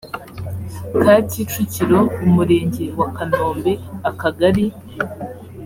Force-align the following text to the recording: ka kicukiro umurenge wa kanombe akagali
ka 1.01 1.15
kicukiro 1.29 1.99
umurenge 2.25 2.85
wa 2.99 3.07
kanombe 3.15 3.71
akagali 4.09 4.65